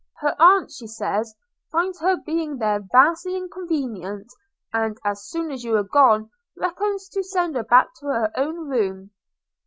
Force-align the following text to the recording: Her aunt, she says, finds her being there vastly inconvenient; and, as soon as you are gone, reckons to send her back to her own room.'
Her 0.17 0.35
aunt, 0.41 0.71
she 0.71 0.87
says, 0.87 1.35
finds 1.71 1.99
her 1.99 2.17
being 2.17 2.57
there 2.57 2.79
vastly 2.91 3.37
inconvenient; 3.37 4.27
and, 4.73 4.97
as 5.05 5.29
soon 5.29 5.51
as 5.51 5.63
you 5.63 5.75
are 5.77 5.83
gone, 5.83 6.31
reckons 6.57 7.07
to 7.09 7.23
send 7.23 7.53
her 7.55 7.63
back 7.63 7.93
to 7.99 8.07
her 8.07 8.31
own 8.35 8.67
room.' 8.67 9.11